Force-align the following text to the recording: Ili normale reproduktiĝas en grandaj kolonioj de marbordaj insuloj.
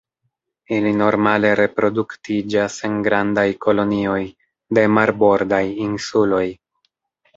Ili 0.77 0.93
normale 1.01 1.51
reproduktiĝas 1.59 2.77
en 2.89 2.97
grandaj 3.09 3.45
kolonioj 3.67 4.19
de 4.79 4.87
marbordaj 4.97 5.65
insuloj. 5.89 6.45